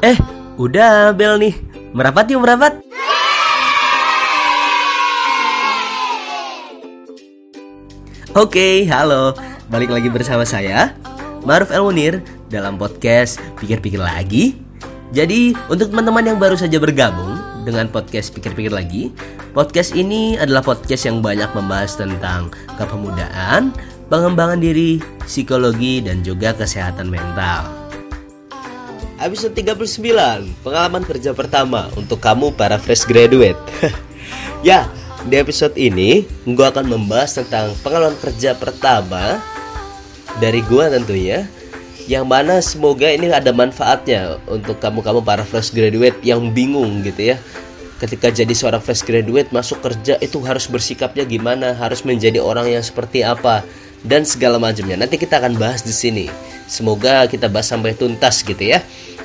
[0.00, 0.16] Eh,
[0.56, 1.52] udah bel nih.
[1.92, 2.80] Merapat yuk merapat.
[8.32, 9.36] Oke, halo.
[9.68, 10.96] Balik lagi bersama saya,
[11.44, 14.56] Maruf El Munir dalam podcast Pikir-Pikir Lagi.
[15.12, 17.36] Jadi, untuk teman-teman yang baru saja bergabung
[17.68, 19.12] dengan podcast Pikir-Pikir Lagi,
[19.52, 22.48] podcast ini adalah podcast yang banyak membahas tentang
[22.80, 23.74] kepemudaan,
[24.08, 27.79] pengembangan diri, psikologi, dan juga kesehatan mental.
[29.20, 33.60] Episode 39, pengalaman kerja pertama untuk kamu para fresh graduate.
[34.64, 34.88] ya,
[35.28, 39.36] di episode ini gue akan membahas tentang pengalaman kerja pertama
[40.40, 41.44] dari gue tentunya
[42.08, 47.36] yang mana semoga ini ada manfaatnya untuk kamu-kamu para fresh graduate yang bingung gitu ya
[48.00, 52.80] ketika jadi seorang fresh graduate masuk kerja itu harus bersikapnya gimana harus menjadi orang yang
[52.80, 53.68] seperti apa
[54.04, 54.96] dan segala macamnya.
[54.96, 56.26] Nanti kita akan bahas di sini.
[56.70, 58.80] Semoga kita bahas sampai tuntas gitu ya.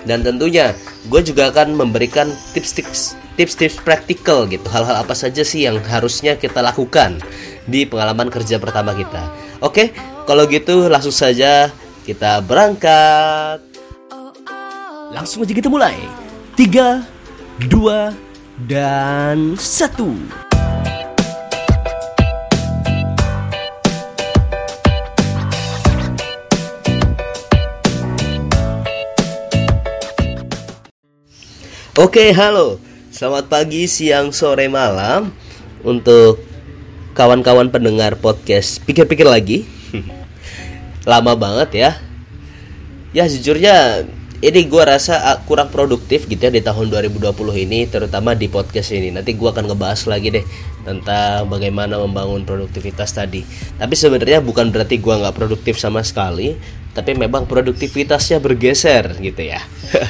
[0.05, 0.77] Dan tentunya
[1.09, 4.65] gue juga akan memberikan tips-tips tips-tips praktikal gitu.
[4.69, 7.17] Hal-hal apa saja sih yang harusnya kita lakukan
[7.65, 9.33] di pengalaman kerja pertama kita.
[9.65, 9.93] Oke
[10.29, 11.73] kalau gitu langsung saja
[12.05, 13.61] kita berangkat.
[15.09, 15.97] Langsung aja kita mulai.
[16.53, 17.01] Tiga
[17.65, 18.13] dua
[18.69, 20.44] dan satu
[31.95, 32.75] Oke, halo.
[33.07, 35.31] Selamat pagi, siang, sore, malam
[35.79, 36.43] untuk
[37.15, 38.83] kawan-kawan pendengar podcast.
[38.83, 39.63] Pikir-pikir lagi.
[41.07, 41.91] Lama banget ya.
[43.15, 44.03] Ya, jujurnya
[44.45, 47.33] ini gue rasa ah, kurang produktif gitu ya di tahun 2020
[47.65, 49.09] ini terutama di podcast ini.
[49.09, 50.45] Nanti gue akan ngebahas lagi deh
[50.85, 53.41] tentang bagaimana membangun produktivitas tadi.
[53.81, 56.53] Tapi sebenarnya bukan berarti gue nggak produktif sama sekali
[56.95, 59.59] tapi memang produktivitasnya bergeser gitu ya.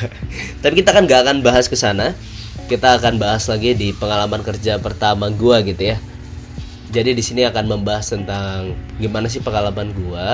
[0.61, 2.13] Tapi kita kan nggak akan bahas ke sana.
[2.69, 5.97] Kita akan bahas lagi di pengalaman kerja pertama gue gitu ya.
[6.93, 10.27] Jadi di sini akan membahas tentang gimana sih pengalaman gue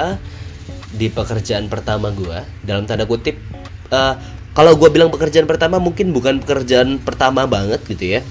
[0.92, 3.40] di pekerjaan pertama gue dalam tanda kutip
[3.92, 4.14] uh,
[4.52, 8.22] kalau gue bilang pekerjaan pertama mungkin bukan pekerjaan pertama banget gitu ya.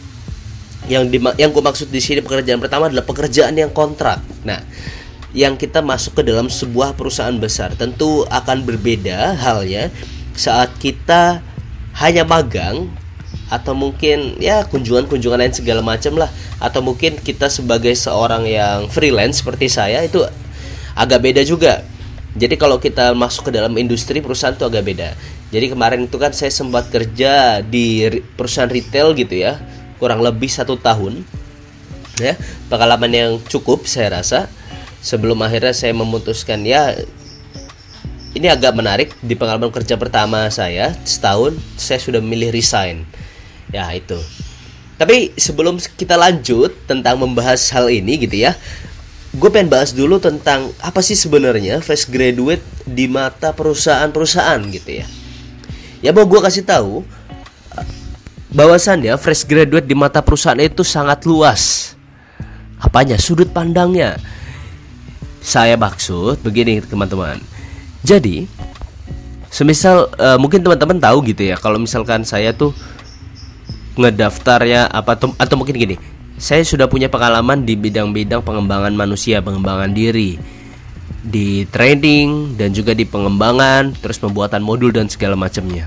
[0.88, 4.20] Yang di yang gue maksud di sini pekerjaan pertama adalah pekerjaan yang kontrak.
[4.44, 4.60] Nah
[5.30, 7.72] yang kita masuk ke dalam sebuah perusahaan besar.
[7.72, 9.88] Tentu akan berbeda halnya
[10.36, 11.40] saat kita
[11.96, 12.90] hanya magang
[13.50, 16.28] atau mungkin ya kunjungan-kunjungan lain segala macam lah.
[16.60, 20.20] Atau mungkin kita sebagai seorang yang freelance seperti saya itu
[20.92, 21.80] agak beda juga
[22.38, 25.10] jadi kalau kita masuk ke dalam industri perusahaan itu agak beda
[25.50, 28.06] jadi kemarin itu kan saya sempat kerja di
[28.38, 29.58] perusahaan retail gitu ya,
[29.98, 31.26] kurang lebih satu tahun.
[32.22, 32.38] Ya,
[32.70, 34.46] pengalaman yang cukup saya rasa.
[35.02, 36.92] Sebelum akhirnya saya memutuskan ya
[38.36, 43.02] ini agak menarik di pengalaman kerja pertama saya setahun saya sudah memilih resign.
[43.74, 44.20] Ya itu.
[45.00, 48.54] Tapi sebelum kita lanjut tentang membahas hal ini gitu ya,
[49.30, 55.06] gue pengen bahas dulu tentang apa sih sebenarnya fresh graduate di mata perusahaan-perusahaan gitu ya.
[56.02, 57.06] Ya mau gue kasih tahu
[58.50, 61.94] bahwasannya fresh graduate di mata perusahaan itu sangat luas.
[62.82, 63.20] Apanya?
[63.20, 64.18] Sudut pandangnya.
[65.38, 67.38] Saya maksud begini teman-teman.
[68.02, 68.50] Jadi
[69.46, 72.70] semisal uh, mungkin teman-teman tahu gitu ya kalau misalkan saya tuh
[73.98, 75.96] ngedaftarnya apa atau, atau mungkin gini
[76.40, 80.40] saya sudah punya pengalaman di bidang-bidang pengembangan manusia pengembangan diri.
[81.20, 85.84] Di training dan juga di pengembangan terus pembuatan modul dan segala macamnya.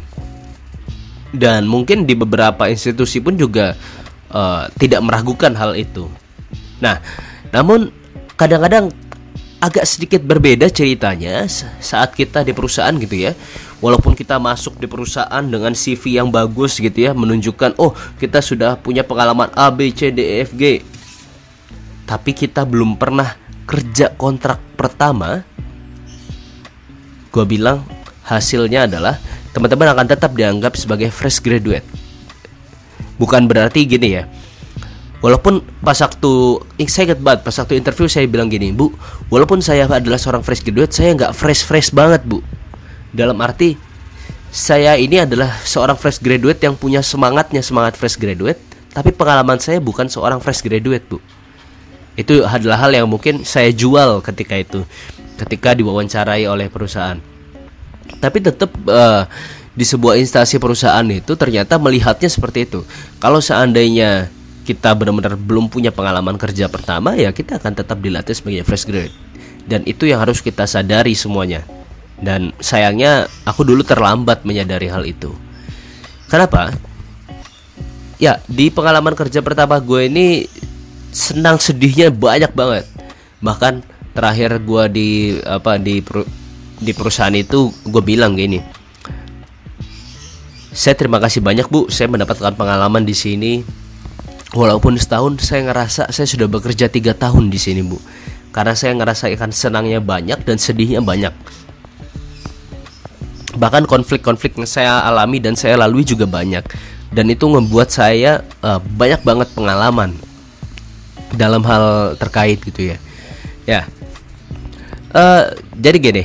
[1.33, 3.73] Dan mungkin di beberapa institusi pun juga
[4.29, 6.05] uh, tidak meragukan hal itu.
[6.85, 7.01] Nah
[7.49, 7.89] namun
[8.37, 8.93] kadang-kadang
[9.63, 11.47] agak sedikit berbeda ceritanya
[11.79, 13.31] saat kita di perusahaan gitu ya.
[13.79, 18.75] Walaupun kita masuk di perusahaan dengan CV yang bagus gitu ya menunjukkan oh kita sudah
[18.75, 20.83] punya pengalaman A B C D E F G.
[22.03, 25.47] Tapi kita belum pernah kerja kontrak pertama.
[27.31, 27.87] Gue bilang
[28.27, 29.15] hasilnya adalah
[29.55, 31.87] teman-teman akan tetap dianggap sebagai fresh graduate.
[33.15, 34.27] Bukan berarti gini ya
[35.23, 36.31] walaupun pas waktu
[36.83, 38.91] saya ingat banget pas waktu interview saya bilang gini bu
[39.31, 42.43] walaupun saya adalah seorang fresh graduate saya nggak fresh fresh banget bu.
[43.15, 43.79] Dalam arti
[44.51, 48.59] saya ini adalah seorang fresh graduate yang punya semangatnya semangat fresh graduate
[48.91, 51.23] tapi pengalaman saya bukan seorang fresh graduate bu.
[52.19, 54.83] Itu adalah hal yang mungkin saya jual ketika itu
[55.39, 57.17] ketika diwawancarai oleh perusahaan.
[58.19, 59.25] Tapi tetap uh,
[59.73, 62.85] di sebuah instansi perusahaan itu ternyata melihatnya seperti itu.
[63.17, 64.29] Kalau seandainya
[64.63, 69.13] kita benar-benar belum punya pengalaman kerja pertama ya kita akan tetap dilatih sebagai fresh grade
[69.67, 71.63] dan itu yang harus kita sadari semuanya
[72.23, 75.35] dan sayangnya aku dulu terlambat menyadari hal itu
[76.33, 76.73] Kenapa?
[78.17, 80.49] Ya, di pengalaman kerja pertama gue ini
[81.13, 82.89] senang sedihnya banyak banget.
[83.37, 83.85] Bahkan
[84.17, 85.09] terakhir gue di
[85.45, 86.01] apa di
[86.81, 88.57] di perusahaan itu gue bilang gini.
[90.73, 93.61] Saya terima kasih banyak bu, saya mendapatkan pengalaman di sini.
[94.53, 97.97] Walaupun setahun saya ngerasa saya sudah bekerja tiga tahun di sini bu,
[98.53, 101.33] karena saya ngerasa ikan senangnya banyak dan sedihnya banyak.
[103.57, 106.61] Bahkan konflik-konflik yang saya alami dan saya lalui juga banyak.
[107.13, 110.17] Dan itu membuat saya uh, banyak banget pengalaman
[111.33, 112.97] dalam hal terkait gitu ya.
[113.65, 113.81] Ya.
[115.13, 116.23] Uh, jadi gini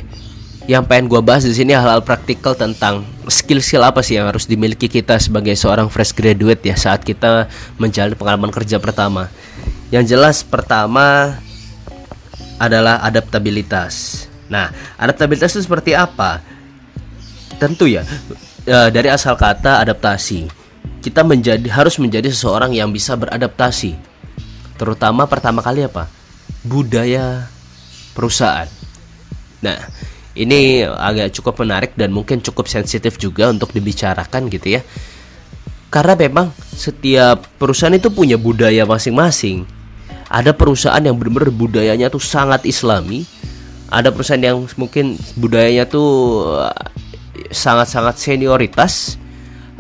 [0.69, 4.85] yang pengen gue bahas di sini hal-hal praktikal tentang skill-skill apa sih yang harus dimiliki
[4.85, 7.49] kita sebagai seorang fresh graduate ya saat kita
[7.81, 9.33] menjalani pengalaman kerja pertama.
[9.89, 11.41] Yang jelas pertama
[12.61, 14.29] adalah adaptabilitas.
[14.53, 14.69] Nah,
[15.01, 16.45] adaptabilitas itu seperti apa?
[17.59, 18.07] tentu ya
[18.71, 20.47] uh, dari asal kata adaptasi
[21.03, 23.99] kita menjadi harus menjadi seseorang yang bisa beradaptasi
[24.79, 26.07] terutama pertama kali apa
[26.63, 27.51] budaya
[28.15, 28.71] perusahaan
[29.59, 29.75] nah
[30.39, 34.83] ini agak cukup menarik dan mungkin cukup sensitif juga untuk dibicarakan gitu ya.
[35.91, 39.67] Karena memang setiap perusahaan itu punya budaya masing-masing.
[40.29, 43.25] Ada perusahaan yang benar-benar budayanya tuh sangat islami.
[43.89, 46.45] Ada perusahaan yang mungkin budayanya tuh
[47.49, 49.17] sangat-sangat senioritas.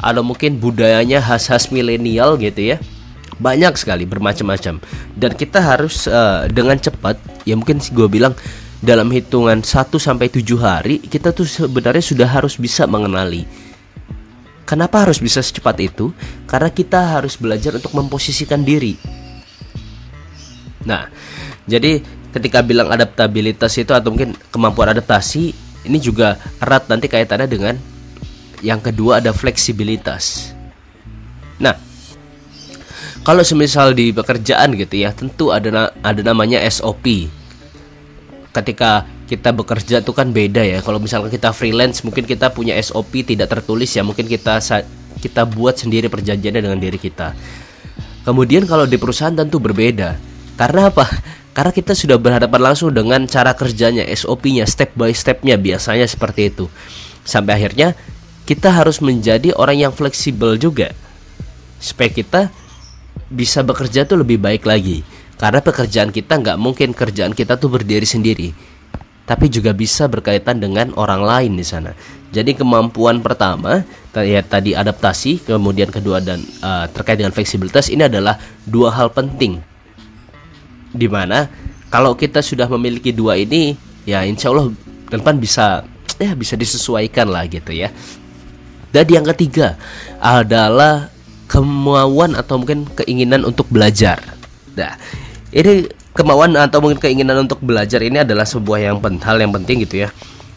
[0.00, 2.76] Atau mungkin budayanya khas-khas milenial gitu ya.
[3.36, 4.80] Banyak sekali bermacam-macam.
[5.12, 8.32] Dan kita harus uh, dengan cepat ya mungkin gue bilang
[8.78, 13.46] dalam hitungan 1 sampai 7 hari kita tuh sebenarnya sudah harus bisa mengenali
[14.68, 16.12] Kenapa harus bisa secepat itu?
[16.44, 19.00] Karena kita harus belajar untuk memposisikan diri.
[20.84, 21.08] Nah,
[21.64, 22.04] jadi
[22.36, 25.56] ketika bilang adaptabilitas itu atau mungkin kemampuan adaptasi
[25.88, 27.80] ini juga erat nanti kaitannya dengan
[28.60, 30.52] yang kedua ada fleksibilitas.
[31.56, 31.72] Nah,
[33.24, 37.32] kalau semisal di pekerjaan gitu ya, tentu ada ada namanya SOP.
[38.58, 40.82] Ketika kita bekerja itu kan beda ya.
[40.82, 44.58] Kalau misalnya kita freelance, mungkin kita punya SOP tidak tertulis ya, mungkin kita
[45.18, 47.36] kita buat sendiri perjanjiannya dengan diri kita.
[48.26, 50.18] Kemudian kalau di perusahaan tentu berbeda.
[50.58, 51.06] Karena apa?
[51.56, 56.70] Karena kita sudah berhadapan langsung dengan cara kerjanya, SOP-nya, step by step-nya biasanya seperti itu.
[57.26, 57.98] Sampai akhirnya
[58.46, 60.94] kita harus menjadi orang yang fleksibel juga.
[61.82, 62.40] Supaya kita
[63.28, 65.02] bisa bekerja tuh lebih baik lagi.
[65.38, 68.50] Karena pekerjaan kita nggak mungkin kerjaan kita tuh berdiri sendiri.
[69.24, 71.94] Tapi juga bisa berkaitan dengan orang lain di sana.
[72.28, 73.86] Jadi kemampuan pertama
[74.18, 78.36] ya tadi adaptasi, kemudian kedua dan uh, terkait dengan fleksibilitas ini adalah
[78.66, 79.62] dua hal penting
[80.92, 81.48] di mana
[81.92, 83.76] kalau kita sudah memiliki dua ini
[84.08, 84.72] ya insya Allah
[85.12, 85.84] depan bisa
[86.22, 87.92] ya bisa disesuaikan lah gitu ya
[88.92, 89.76] dan yang ketiga
[90.20, 91.12] adalah
[91.48, 94.20] kemauan atau mungkin keinginan untuk belajar
[94.76, 94.96] nah
[95.54, 100.04] ini kemauan atau mungkin keinginan untuk belajar ini adalah sebuah yang hal yang penting gitu
[100.04, 100.08] ya.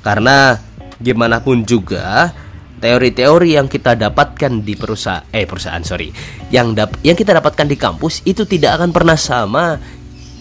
[0.02, 0.58] Karena
[0.98, 2.34] gimana pun juga
[2.82, 6.10] teori-teori yang kita dapatkan di perusahaan eh perusahaan sorry.
[6.50, 9.78] Yang dap yang kita dapatkan di kampus itu tidak akan pernah sama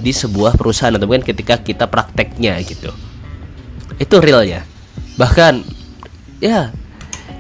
[0.01, 2.91] di sebuah perusahaan atau mungkin ketika kita prakteknya gitu.
[4.01, 4.65] Itu real ya
[5.21, 5.61] bahkan
[6.41, 6.73] ya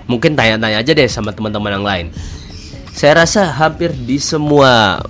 [0.04, 2.06] mungkin tanya-tanya aja deh sama teman-teman yang lain.
[2.92, 5.00] Saya rasa hampir di semua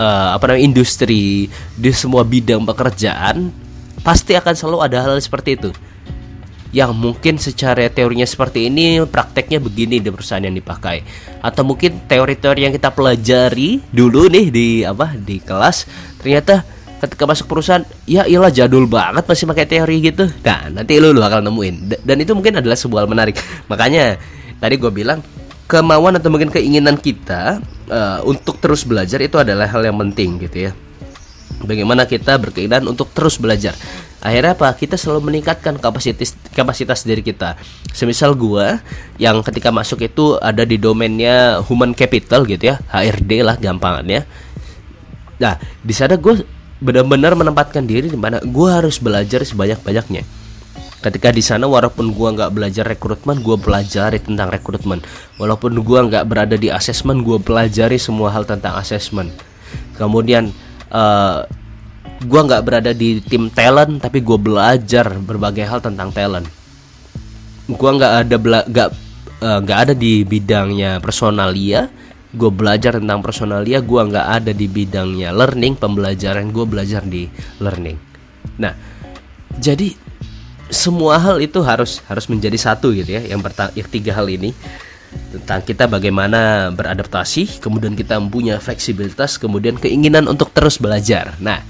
[0.00, 3.52] uh, apa namanya industri di semua bidang pekerjaan
[4.00, 5.70] pasti akan selalu ada hal seperti itu.
[6.70, 11.02] Yang mungkin secara teorinya seperti ini prakteknya begini di perusahaan yang dipakai.
[11.42, 15.84] Atau mungkin teori-teori yang kita pelajari dulu nih di apa di kelas
[16.22, 16.62] ternyata
[17.00, 20.30] ketika masuk perusahaan ya iyalah jadul banget masih pakai teori gitu.
[20.46, 22.06] Nah nanti lu lu bakal nemuin.
[22.06, 23.34] Dan itu mungkin adalah sebuah hal menarik.
[23.70, 24.14] Makanya
[24.62, 25.18] tadi gue bilang
[25.70, 30.66] kemauan atau mungkin keinginan kita uh, untuk terus belajar itu adalah hal yang penting gitu
[30.68, 30.72] ya.
[31.62, 33.78] Bagaimana kita berkeinginan untuk terus belajar.
[34.18, 34.74] Akhirnya apa?
[34.74, 37.54] Kita selalu meningkatkan kapasitas kapasitas diri kita.
[37.94, 38.80] Semisal gue
[39.22, 42.76] yang ketika masuk itu ada di domainnya human capital gitu ya.
[42.90, 44.26] HRD lah gampangannya.
[45.38, 46.42] Nah di sana gue
[46.80, 50.39] benar-benar menempatkan diri di mana gue harus belajar sebanyak-banyaknya
[51.00, 55.00] ketika di sana walaupun gue nggak belajar rekrutmen gue pelajari tentang rekrutmen.
[55.40, 59.32] Walaupun gue nggak berada di asesmen gue pelajari semua hal tentang asesmen.
[59.96, 60.52] Kemudian
[60.92, 61.48] uh,
[62.20, 66.46] gue nggak berada di tim talent tapi gue belajar berbagai hal tentang talent.
[67.64, 68.36] Gue nggak ada
[68.68, 68.90] nggak
[69.40, 71.88] eh, nggak uh, ada di bidangnya personalia.
[72.30, 77.24] Gue belajar tentang personalia gue nggak ada di bidangnya learning pembelajaran gue belajar di
[77.58, 77.98] learning.
[78.60, 78.74] Nah
[79.56, 80.09] jadi
[80.70, 83.42] semua hal itu harus harus menjadi satu gitu ya yang
[83.74, 84.54] yang tiga hal ini
[85.10, 91.34] tentang kita bagaimana beradaptasi, kemudian kita mempunyai fleksibilitas, kemudian keinginan untuk terus belajar.
[91.42, 91.62] Nah,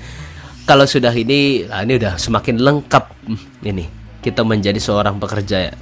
[0.68, 3.84] kalau sudah ini, nah ini udah semakin lengkap hmm, ini
[4.20, 5.72] kita menjadi seorang pekerja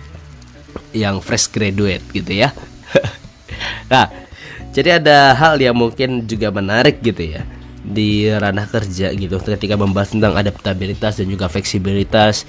[0.95, 2.55] yang fresh graduate gitu ya.
[3.93, 4.07] nah,
[4.71, 7.43] jadi ada hal yang mungkin juga menarik gitu ya
[7.89, 12.45] di ranah kerja gitu ketika membahas tentang adaptabilitas dan juga fleksibilitas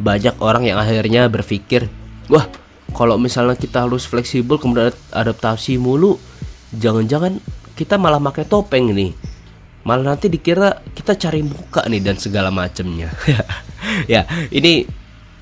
[0.00, 1.86] banyak orang yang akhirnya berpikir
[2.32, 2.48] wah
[2.96, 6.16] kalau misalnya kita harus fleksibel kemudian adaptasi mulu
[6.74, 7.38] jangan-jangan
[7.76, 9.12] kita malah pakai topeng nih.
[9.80, 13.08] Malah nanti dikira kita cari muka nih dan segala macamnya
[14.12, 14.84] ya ini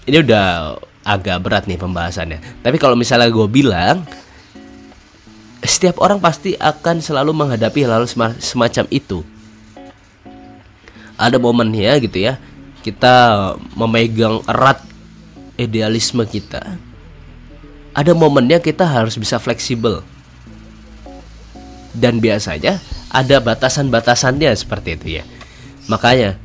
[0.06, 2.62] ini udah agak berat nih pembahasannya.
[2.62, 4.06] Tapi kalau misalnya gue bilang
[5.66, 8.06] setiap orang pasti akan selalu menghadapi hal-hal
[8.38, 9.26] semacam itu.
[11.18, 12.38] Ada momennya gitu ya
[12.82, 14.82] kita memegang erat
[15.58, 16.78] idealisme kita.
[17.92, 20.06] Ada momennya kita harus bisa fleksibel.
[21.90, 22.78] Dan biasanya
[23.10, 25.24] ada batasan-batasannya seperti itu ya.
[25.90, 26.38] Makanya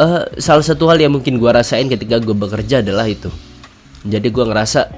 [0.00, 3.28] uh, salah satu hal yang mungkin gue rasain ketika gue bekerja adalah itu.
[4.06, 4.88] Jadi gue ngerasa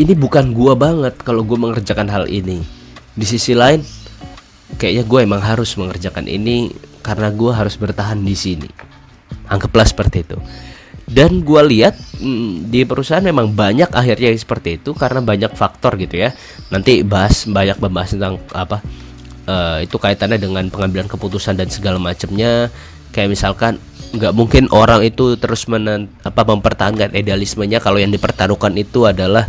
[0.00, 2.64] ini bukan gue banget kalau gue mengerjakan hal ini.
[3.12, 3.84] Di sisi lain
[4.80, 6.72] kayaknya gue emang harus mengerjakan ini
[7.04, 8.93] karena gue harus bertahan di sini
[9.48, 10.38] anggaplah seperti itu.
[11.04, 16.16] Dan gue lihat mm, di perusahaan memang banyak akhirnya seperti itu karena banyak faktor gitu
[16.16, 16.32] ya.
[16.72, 18.80] Nanti bahas banyak membahas tentang apa
[19.44, 22.72] uh, itu kaitannya dengan pengambilan keputusan dan segala macamnya.
[23.12, 23.72] Kayak misalkan
[24.14, 29.46] nggak mungkin orang itu terus menen, apa mempertahankan idealismenya kalau yang dipertaruhkan itu adalah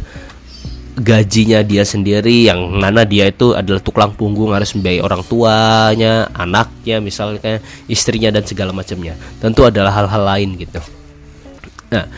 [0.95, 7.03] gajinya dia sendiri yang mana dia itu adalah tuklang punggung harus membiayai orang tuanya, anaknya
[7.03, 7.59] misalnya
[7.91, 9.19] istrinya dan segala macamnya.
[9.43, 10.79] Tentu adalah hal-hal lain gitu.
[11.85, 12.09] Nah,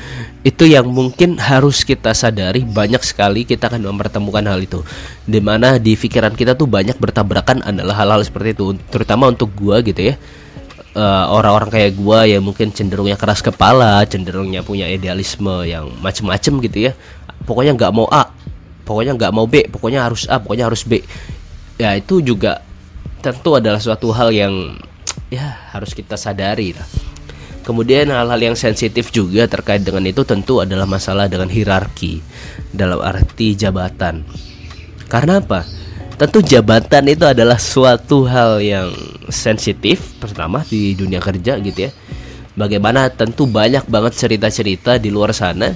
[0.45, 4.79] itu yang mungkin harus kita sadari banyak sekali kita akan mempertemukan hal itu.
[5.27, 9.83] Di mana di pikiran kita tuh banyak bertabrakan adalah hal-hal seperti itu, terutama untuk gua
[9.83, 10.15] gitu ya.
[10.97, 16.57] Eh, orang-orang uh, kayak gua yang mungkin cenderungnya keras kepala, cenderungnya punya idealisme yang macem-macem
[16.63, 16.91] gitu ya.
[17.45, 18.33] Pokoknya nggak mau A,
[18.87, 21.03] pokoknya nggak mau B, pokoknya harus A, pokoknya harus B.
[21.75, 22.63] Ya itu juga
[23.19, 24.79] tentu adalah suatu hal yang
[25.27, 26.87] ya harus kita sadari lah
[27.67, 32.23] Kemudian hal-hal yang sensitif juga terkait dengan itu tentu adalah masalah dengan hierarki
[32.71, 34.23] dalam arti jabatan.
[35.11, 35.67] Karena apa?
[36.15, 38.95] Tentu jabatan itu adalah suatu hal yang
[39.27, 41.91] sensitif pertama di dunia kerja gitu ya.
[42.55, 45.75] Bagaimana tentu banyak banget cerita-cerita di luar sana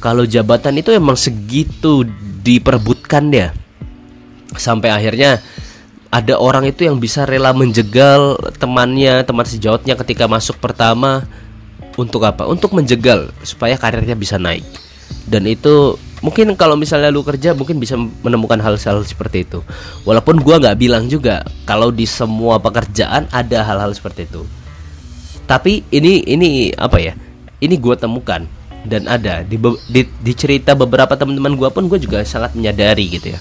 [0.00, 2.08] kalau jabatan itu emang segitu
[2.40, 3.52] diperebutkan ya.
[4.56, 5.44] Sampai akhirnya
[6.10, 11.28] ada orang itu yang bisa rela menjegal temannya, teman sejawatnya ketika masuk pertama
[11.94, 12.48] untuk apa?
[12.48, 14.64] Untuk menjegal supaya karirnya bisa naik.
[15.28, 19.60] Dan itu mungkin kalau misalnya lu kerja mungkin bisa menemukan hal-hal seperti itu.
[20.08, 24.42] Walaupun gua nggak bilang juga kalau di semua pekerjaan ada hal-hal seperti itu.
[25.44, 27.14] Tapi ini ini apa ya?
[27.60, 29.60] Ini gua temukan dan ada di
[29.90, 33.40] di, di cerita beberapa teman-teman gua pun gue juga sangat menyadari gitu ya.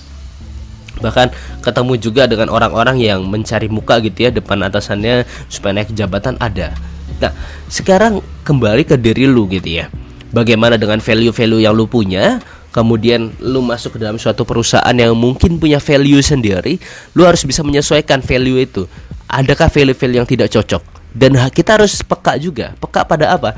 [0.99, 1.31] Bahkan
[1.63, 6.75] ketemu juga dengan orang-orang yang mencari muka gitu ya depan atasannya supaya naik jabatan ada.
[7.23, 7.31] Nah
[7.71, 9.87] sekarang kembali ke diri lu gitu ya.
[10.29, 12.43] Bagaimana dengan value-value yang lu punya?
[12.69, 16.77] Kemudian lu masuk ke dalam suatu perusahaan yang mungkin punya value sendiri
[17.17, 18.85] lu harus bisa menyesuaikan value itu.
[19.25, 20.83] Adakah value-value yang tidak cocok?
[21.09, 22.77] Dan kita harus peka juga.
[22.77, 23.57] Peka pada apa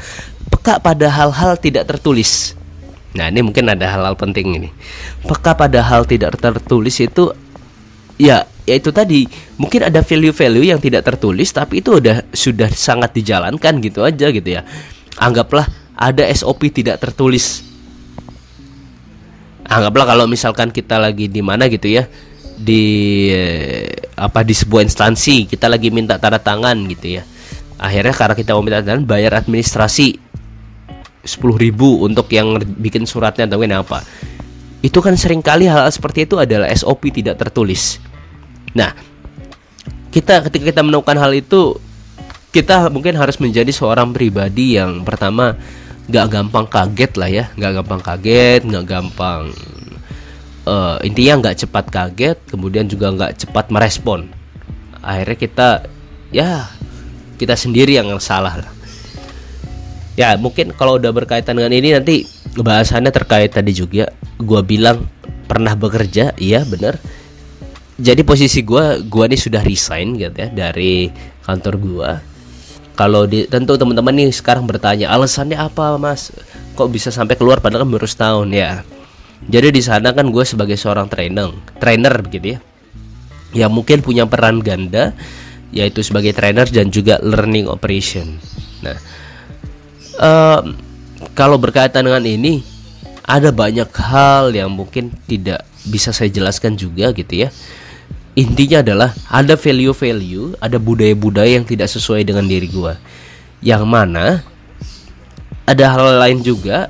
[0.61, 2.53] peka pada hal-hal tidak tertulis.
[3.17, 4.69] Nah ini mungkin ada hal-hal penting ini.
[5.25, 7.33] Peka pada hal tidak tertulis itu
[8.21, 9.25] Ya ya itu tadi.
[9.57, 14.45] Mungkin ada value-value yang tidak tertulis Tapi itu udah sudah sangat dijalankan gitu aja gitu
[14.45, 14.61] ya.
[15.17, 15.65] Anggaplah
[15.97, 17.65] ada SOP tidak tertulis.
[19.65, 22.05] Anggaplah kalau misalkan kita lagi di mana gitu ya
[22.61, 22.83] Di
[24.13, 27.25] apa di sebuah instansi Kita lagi minta tanda tangan gitu ya.
[27.81, 30.30] Akhirnya karena kita mau minta tanda tangan Bayar administrasi
[31.21, 34.01] sepuluh ribu untuk yang bikin suratnya atau apa.
[34.81, 38.01] Itu kan sering kali hal, hal seperti itu adalah SOP tidak tertulis.
[38.73, 38.93] Nah
[40.09, 41.77] kita ketika kita menemukan hal itu
[42.51, 45.55] kita mungkin harus menjadi seorang pribadi yang pertama
[46.09, 47.45] nggak gampang kaget lah ya.
[47.53, 49.41] Nggak gampang kaget nggak gampang
[50.65, 54.33] uh, intinya nggak cepat kaget kemudian juga nggak cepat merespon.
[55.05, 55.69] Akhirnya kita
[56.33, 56.65] ya
[57.37, 58.80] kita sendiri yang salah lah
[60.19, 62.27] ya mungkin kalau udah berkaitan dengan ini nanti
[62.57, 64.11] bahasannya terkait tadi juga.
[64.41, 65.05] Gue bilang
[65.45, 66.97] pernah bekerja iya bener.
[68.01, 71.11] Jadi posisi gue gue ini sudah resign gitu ya dari
[71.45, 72.11] kantor gue
[73.01, 76.29] kalau di tentu teman-teman nih sekarang bertanya alasannya apa mas?
[76.77, 78.47] Kok bisa sampai keluar padahal kan baru setahun?
[78.53, 78.85] Ya.
[79.47, 81.49] Jadi di sana kan gue sebagai seorang trainer
[81.81, 82.59] trainer begitu ya.
[83.65, 85.17] Yang mungkin punya peran ganda
[85.71, 88.37] yaitu sebagai trainer dan juga learning operation.
[88.83, 88.99] Nah
[91.33, 92.61] kalau berkaitan dengan ini
[93.25, 97.49] ada banyak hal yang mungkin tidak bisa saya jelaskan juga gitu ya
[98.35, 102.93] intinya adalah ada value-value, ada budaya-budaya yang tidak sesuai dengan diri gue.
[103.61, 104.41] Yang mana
[105.67, 106.89] ada hal lain juga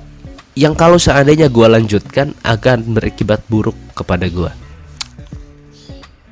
[0.53, 4.51] yang kalau seandainya gue lanjutkan akan berakibat buruk kepada gue.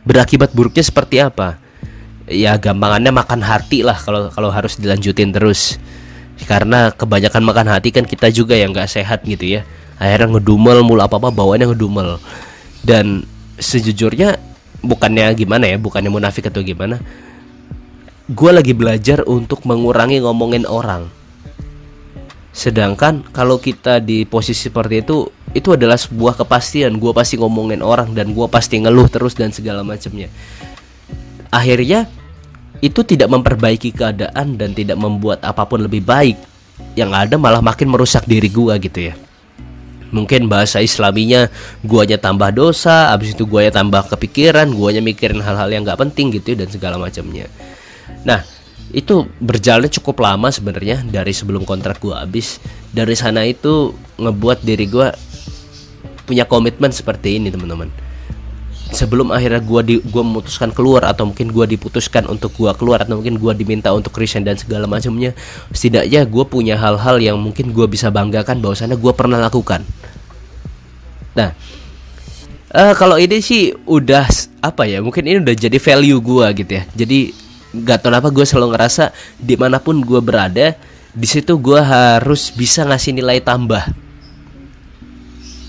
[0.06, 1.58] Berakibat buruknya seperti apa?
[2.30, 5.82] Ya gampangannya makan hati lah kalau kalau harus dilanjutin terus.
[6.48, 9.62] Karena kebanyakan makan hati kan kita juga yang gak sehat gitu ya.
[10.00, 12.22] Akhirnya ngedumel mulu apa apa bawaannya ngedumel.
[12.80, 13.28] Dan
[13.60, 14.40] sejujurnya
[14.80, 17.04] bukannya gimana ya bukannya munafik atau gimana
[18.32, 21.12] gue lagi belajar untuk mengurangi ngomongin orang
[22.56, 28.16] sedangkan kalau kita di posisi seperti itu itu adalah sebuah kepastian gue pasti ngomongin orang
[28.16, 30.32] dan gue pasti ngeluh terus dan segala macamnya
[31.52, 32.08] akhirnya
[32.80, 36.40] itu tidak memperbaiki keadaan dan tidak membuat apa pun lebih baik.
[36.96, 39.16] Yang ada malah makin merusak diri gue gitu ya.
[40.10, 41.52] Mungkin bahasa islaminya
[41.86, 46.58] guanya tambah dosa abis itu guanya tambah kepikiran guanya mikirin hal-hal yang nggak penting gitu
[46.58, 47.46] dan segala macamnya.
[48.26, 48.42] Nah
[48.90, 52.58] itu berjalan cukup lama sebenarnya dari sebelum kontrak gua habis.
[52.90, 55.14] Dari sana itu ngebuat diri gua
[56.26, 58.09] punya komitmen seperti ini teman-teman
[59.00, 63.16] sebelum akhirnya gua di gua memutuskan keluar atau mungkin gua diputuskan untuk gua keluar atau
[63.16, 65.32] mungkin gua diminta untuk resign dan segala macamnya
[65.72, 69.88] setidaknya gua punya hal-hal yang mungkin gua bisa banggakan bahwasannya gua pernah lakukan.
[71.40, 71.56] Nah
[72.76, 74.28] uh, kalau ini sih udah
[74.60, 76.84] apa ya mungkin ini udah jadi value gua gitu ya.
[76.92, 80.74] Jadi nggak tahu apa gue selalu ngerasa di mana pun gue berada
[81.14, 83.86] di situ gue harus bisa ngasih nilai tambah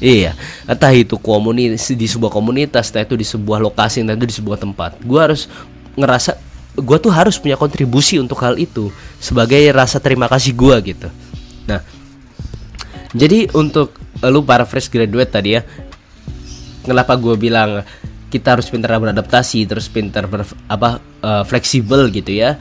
[0.00, 0.33] Iya,
[0.64, 4.56] entah itu komunitas di sebuah komunitas, entah itu di sebuah lokasi, entah itu di sebuah
[4.56, 4.97] tempat.
[5.04, 5.45] Gue harus
[5.93, 6.41] ngerasa
[6.80, 8.89] gue tuh harus punya kontribusi untuk hal itu
[9.21, 11.08] sebagai rasa terima kasih gue gitu.
[11.69, 11.84] Nah,
[13.13, 13.93] jadi untuk
[14.25, 15.63] lu para fresh graduate tadi ya,
[16.80, 17.84] kenapa gue bilang
[18.32, 22.56] kita harus pintar beradaptasi, terus pintar ber, apa uh, fleksibel gitu ya.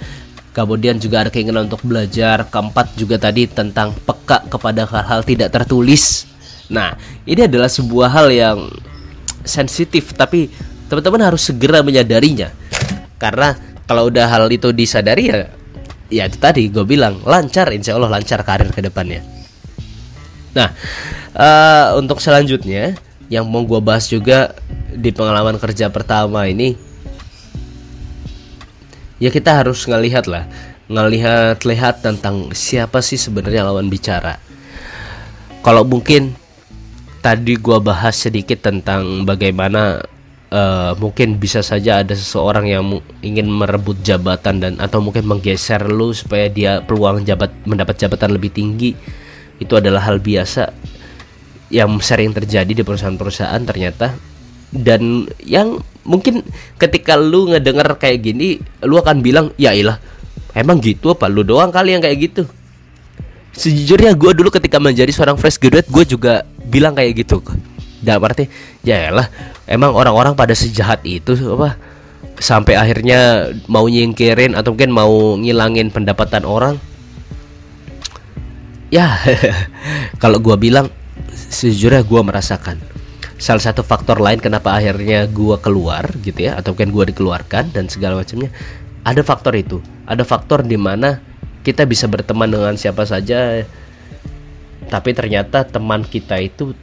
[0.52, 2.50] Kemudian juga ada keinginan untuk belajar.
[2.50, 6.26] Keempat juga tadi tentang peka kepada hal-hal tidak tertulis
[6.70, 6.94] Nah,
[7.26, 8.60] ini adalah sebuah hal yang
[9.42, 10.50] sensitif tapi
[10.90, 12.54] teman-teman harus segera menyadarinya.
[13.18, 13.58] Karena
[13.90, 15.50] kalau udah hal itu disadari ya
[16.10, 19.22] ya itu tadi gue bilang lancar insya Allah lancar karir ke depannya.
[20.54, 20.74] Nah,
[21.38, 22.98] uh, untuk selanjutnya
[23.30, 24.58] yang mau gue bahas juga
[24.90, 26.74] di pengalaman kerja pertama ini
[29.22, 30.50] ya kita harus ngelihat lah
[30.90, 34.42] ngelihat lihat tentang siapa sih sebenarnya lawan bicara.
[35.62, 36.34] Kalau mungkin
[37.20, 40.04] tadi gua bahas sedikit tentang bagaimana
[40.54, 42.84] uh, mungkin bisa saja ada seseorang yang
[43.22, 48.52] ingin merebut jabatan dan atau mungkin menggeser lu supaya dia peluang jabat mendapat jabatan lebih
[48.54, 48.94] tinggi.
[49.60, 50.72] Itu adalah hal biasa
[51.70, 54.16] yang sering terjadi di perusahaan-perusahaan ternyata.
[54.70, 56.46] Dan yang mungkin
[56.78, 59.98] ketika lu ngedenger kayak gini lu akan bilang ya ilah
[60.54, 62.44] emang gitu apa lu doang kali yang kayak gitu?
[63.50, 67.42] Sejujurnya gue dulu ketika menjadi seorang fresh graduate gue juga bilang kayak gitu.
[68.00, 68.48] Dalam arti
[68.80, 69.28] ya lah
[69.68, 71.76] emang orang-orang pada sejahat itu apa
[72.40, 76.76] sampai akhirnya mau nyingkirin atau mungkin mau ngilangin pendapatan orang?
[78.88, 79.20] Ya
[80.24, 80.88] kalau gue bilang
[81.36, 82.78] sejujurnya gue merasakan.
[83.40, 87.88] Salah satu faktor lain kenapa akhirnya gue keluar gitu ya atau mungkin gue dikeluarkan dan
[87.88, 88.52] segala macamnya
[89.04, 89.80] ada faktor itu.
[90.04, 91.24] Ada faktor di mana
[91.64, 93.64] kita bisa berteman dengan siapa saja
[94.90, 96.74] tapi ternyata teman kita itu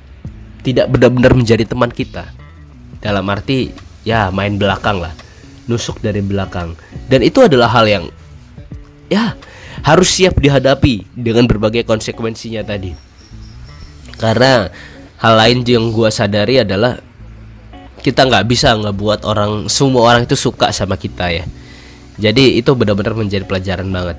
[0.62, 2.30] tidak benar-benar menjadi teman kita.
[3.02, 3.74] Dalam arti
[4.06, 5.12] ya main belakang lah.
[5.66, 6.78] Nusuk dari belakang.
[7.10, 8.04] Dan itu adalah hal yang
[9.10, 9.34] ya
[9.82, 12.94] harus siap dihadapi dengan berbagai konsekuensinya tadi.
[14.16, 14.70] Karena
[15.18, 17.02] hal lain yang gua sadari adalah
[18.00, 21.44] kita nggak bisa ngebuat orang semua orang itu suka sama kita ya.
[22.16, 24.18] Jadi itu benar-benar menjadi pelajaran banget.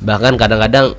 [0.00, 0.94] Bahkan kadang-kadang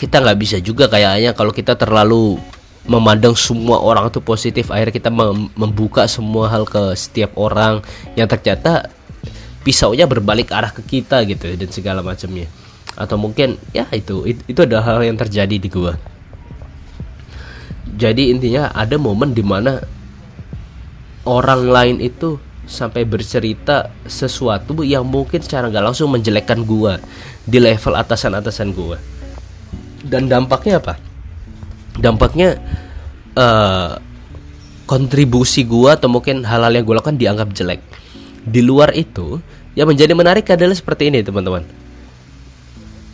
[0.00, 2.40] kita nggak bisa juga kayaknya kalau kita terlalu
[2.88, 5.12] memandang semua orang itu positif akhirnya kita
[5.52, 7.84] membuka semua hal ke setiap orang.
[8.16, 8.88] Yang ternyata
[9.60, 12.48] pisaunya berbalik arah ke kita gitu dan segala macamnya.
[12.96, 16.00] Atau mungkin ya itu itu, adalah hal yang terjadi di gua.
[18.00, 19.84] Jadi intinya ada momen di mana
[21.28, 26.96] orang lain itu sampai bercerita sesuatu yang mungkin secara nggak langsung menjelekkan gua
[27.44, 29.19] di level atasan-atasan gue
[30.04, 30.94] dan dampaknya apa?
[32.00, 32.56] Dampaknya
[33.36, 34.00] uh,
[34.88, 37.80] kontribusi gue atau mungkin hal-hal yang gue lakukan dianggap jelek.
[38.42, 39.38] Di luar itu
[39.78, 41.62] yang menjadi menarik adalah seperti ini teman-teman.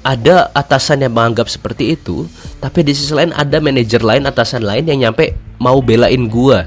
[0.07, 2.31] Ada atasan yang menganggap seperti itu
[2.63, 6.59] tapi di sisi lain ada manajer lain atasan lain yang nyampe mau belain gue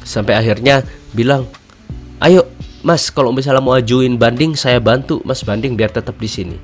[0.00, 0.80] sampai akhirnya
[1.12, 1.44] bilang
[2.24, 2.48] ayo
[2.80, 5.20] mas kalau misalnya mau ajuin banding saya bantu.
[5.28, 6.56] Mas banding biar tetap di sini.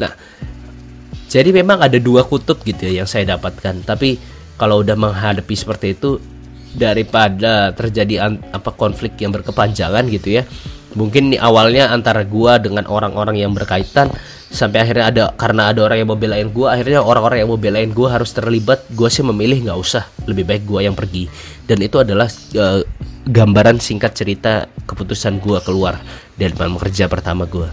[0.00, 0.10] Nah
[1.28, 3.84] jadi memang ada dua kutub gitu ya yang saya dapatkan.
[3.84, 4.16] Tapi
[4.56, 6.16] kalau udah menghadapi seperti itu
[6.72, 10.44] daripada terjadi apa konflik yang berkepanjangan gitu ya
[10.96, 14.08] mungkin awalnya antara gua dengan orang-orang yang berkaitan
[14.48, 17.90] sampai akhirnya ada karena ada orang yang mau belain gua akhirnya orang-orang yang mau belain
[17.92, 20.04] gua harus terlibat gua sih memilih nggak usah.
[20.24, 21.28] Lebih baik gua yang pergi.
[21.68, 22.80] Dan itu adalah uh,
[23.28, 26.00] gambaran singkat cerita keputusan gua keluar
[26.36, 27.68] dari tempat kerja pertama gua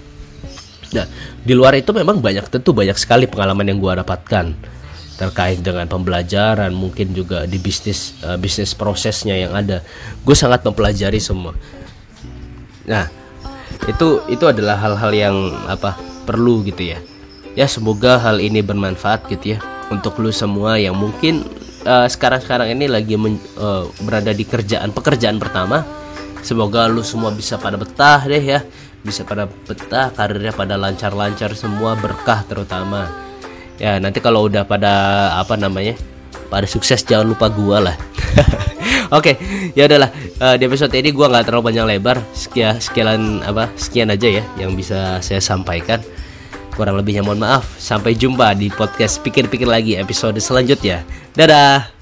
[0.94, 1.06] nah
[1.42, 4.76] di luar itu memang banyak tentu banyak sekali pengalaman yang gua dapatkan
[5.16, 9.80] terkait dengan pembelajaran mungkin juga di bisnis uh, bisnis prosesnya yang ada.
[10.28, 11.56] Gue sangat mempelajari semua.
[12.84, 13.08] Nah
[13.88, 15.36] itu itu adalah hal-hal yang
[15.72, 15.96] apa
[16.28, 17.00] perlu gitu ya.
[17.56, 21.48] Ya semoga hal ini bermanfaat gitu ya untuk lu semua yang mungkin
[21.88, 25.88] uh, sekarang-sekarang ini lagi men, uh, berada di kerjaan pekerjaan pertama.
[26.44, 28.62] Semoga lu semua bisa pada betah deh ya
[29.06, 33.06] bisa pada betah karirnya pada lancar-lancar semua berkah terutama
[33.78, 34.94] ya nanti kalau udah pada
[35.38, 35.94] apa namanya
[36.50, 37.98] pada sukses jangan lupa gua lah
[39.14, 40.10] Oke, okay, ya udahlah.
[40.42, 42.18] Uh, di episode ini gua nggak terlalu panjang lebar.
[42.34, 43.70] Sekian sekian apa?
[43.78, 46.02] Sekian aja ya yang bisa saya sampaikan.
[46.74, 47.70] Kurang lebihnya mohon maaf.
[47.78, 51.06] Sampai jumpa di podcast pikir-pikir lagi episode selanjutnya.
[51.38, 51.95] Dadah.